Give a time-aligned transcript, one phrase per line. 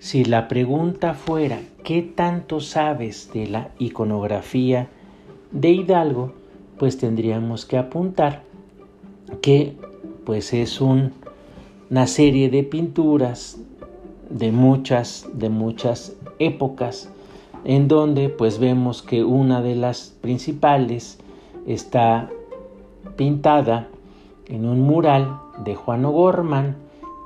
[0.00, 4.88] Si la pregunta fuera ¿qué tanto sabes de la iconografía
[5.52, 6.32] de Hidalgo?
[6.78, 8.42] Pues tendríamos que apuntar
[9.42, 9.76] que
[10.24, 11.12] pues es una
[12.06, 13.58] serie de pinturas
[14.30, 17.10] de muchas de muchas épocas
[17.64, 21.18] en donde pues vemos que una de las principales
[21.66, 22.30] está
[23.16, 23.88] pintada
[24.48, 26.76] en un mural de Juan O'Gorman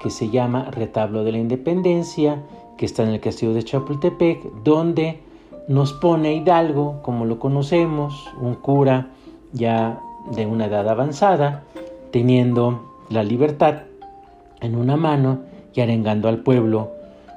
[0.03, 2.43] que se llama Retablo de la Independencia
[2.77, 5.21] que está en el castillo de Chapultepec, donde
[5.69, 9.09] nos pone Hidalgo, como lo conocemos, un cura
[9.53, 10.01] ya
[10.35, 11.65] de una edad avanzada,
[12.11, 13.83] teniendo la libertad
[14.61, 15.41] en una mano
[15.75, 16.91] y arengando al pueblo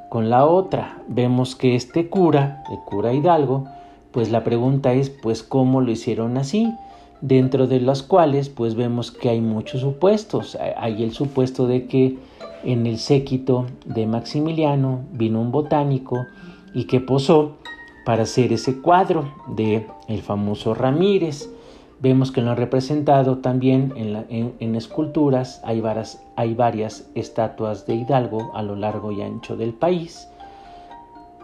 [0.09, 0.99] con la otra.
[1.07, 3.65] Vemos que este cura, el cura Hidalgo,
[4.11, 6.73] pues la pregunta es, pues, ¿cómo lo hicieron así?
[7.21, 10.57] Dentro de los cuales, pues vemos que hay muchos supuestos.
[10.77, 12.17] Hay el supuesto de que
[12.63, 16.25] en el séquito de Maximiliano vino un botánico
[16.73, 17.53] y que posó
[18.05, 21.49] para hacer ese cuadro de el famoso Ramírez.
[21.99, 25.81] Vemos que lo han representado también en, en, esculturas, hay
[26.35, 30.27] hay varias estatuas de Hidalgo a lo largo y ancho del país.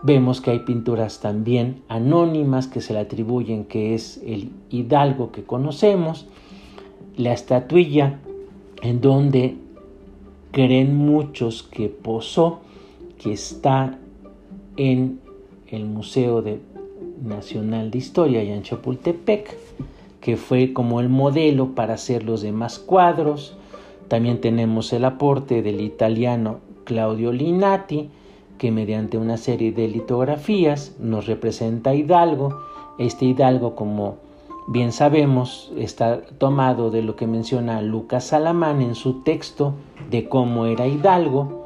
[0.05, 5.43] Vemos que hay pinturas también anónimas que se le atribuyen que es el Hidalgo que
[5.43, 6.27] conocemos.
[7.15, 8.19] La estatuilla
[8.81, 9.55] en donde
[10.51, 12.59] creen muchos que posó,
[13.17, 13.97] que está
[14.75, 15.21] en
[15.67, 16.43] el Museo
[17.23, 19.57] Nacional de Historia en Chapultepec,
[20.19, 23.55] que fue como el modelo para hacer los demás cuadros.
[24.09, 28.09] También tenemos el aporte del italiano Claudio Linati,
[28.57, 32.59] que mediante una serie de litografías nos representa a Hidalgo.
[32.97, 34.17] Este Hidalgo, como
[34.67, 39.73] bien sabemos, está tomado de lo que menciona Lucas Salamán en su texto
[40.09, 41.63] de cómo era Hidalgo.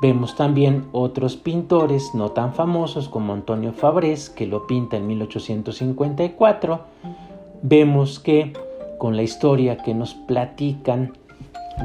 [0.00, 6.80] Vemos también otros pintores no tan famosos como Antonio Fabrés, que lo pinta en 1854.
[7.62, 8.52] Vemos que
[8.98, 11.12] con la historia que nos platican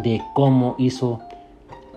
[0.04, 1.20] de cómo hizo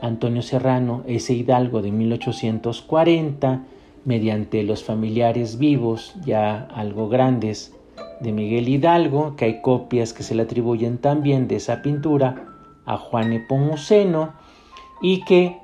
[0.03, 3.65] Antonio Serrano ese Hidalgo de 1840,
[4.05, 7.75] mediante los familiares vivos ya algo grandes
[8.21, 12.47] de Miguel Hidalgo, que hay copias que se le atribuyen también de esa pintura
[12.87, 14.33] a Juan Epomuceno
[15.01, 15.59] y que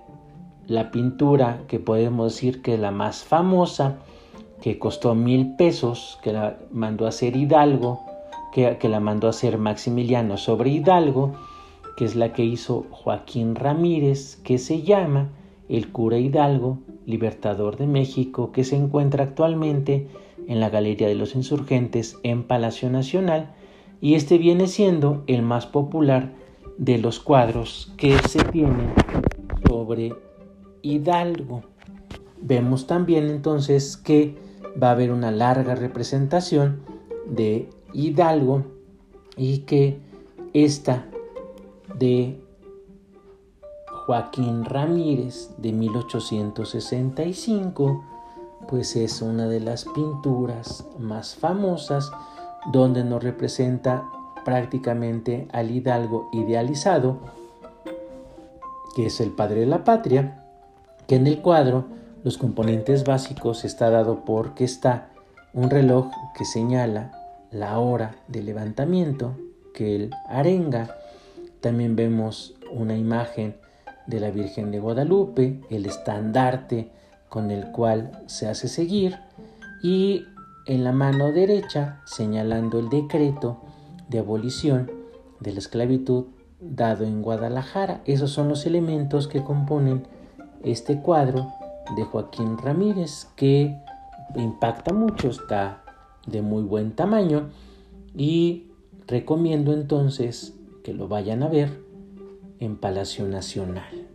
[0.66, 3.96] la pintura que podemos decir que es la más famosa,
[4.60, 8.00] que costó mil pesos, que la mandó a hacer Hidalgo,
[8.52, 11.34] que, que la mandó a hacer Maximiliano sobre Hidalgo,
[11.96, 15.30] que es la que hizo Joaquín Ramírez, que se llama
[15.68, 20.08] El cura Hidalgo, libertador de México, que se encuentra actualmente
[20.46, 23.54] en la Galería de los Insurgentes en Palacio Nacional
[24.00, 26.34] y este viene siendo el más popular
[26.78, 28.92] de los cuadros que se tienen
[29.66, 30.12] sobre
[30.82, 31.62] Hidalgo.
[32.40, 34.36] Vemos también entonces que
[34.80, 36.82] va a haber una larga representación
[37.26, 38.64] de Hidalgo
[39.36, 39.98] y que
[40.52, 41.06] esta
[41.98, 42.40] de
[44.06, 48.04] Joaquín Ramírez de 1865
[48.68, 52.10] pues es una de las pinturas más famosas
[52.72, 54.04] donde nos representa
[54.44, 57.18] prácticamente al hidalgo idealizado,
[58.94, 60.44] que es el padre de la patria,
[61.06, 61.84] que en el cuadro
[62.24, 65.10] los componentes básicos está dado porque está
[65.52, 67.12] un reloj que señala
[67.50, 69.36] la hora de levantamiento,
[69.74, 70.96] que él arenga.
[71.66, 73.56] También vemos una imagen
[74.06, 76.92] de la Virgen de Guadalupe, el estandarte
[77.28, 79.18] con el cual se hace seguir
[79.82, 80.26] y
[80.66, 83.62] en la mano derecha señalando el decreto
[84.08, 84.92] de abolición
[85.40, 86.26] de la esclavitud
[86.60, 88.00] dado en Guadalajara.
[88.04, 90.06] Esos son los elementos que componen
[90.62, 91.52] este cuadro
[91.96, 93.76] de Joaquín Ramírez que
[94.36, 95.82] impacta mucho, está
[96.28, 97.48] de muy buen tamaño
[98.14, 98.70] y
[99.08, 101.68] recomiendo entonces que lo vayan a ver
[102.60, 104.05] en Palacio Nacional.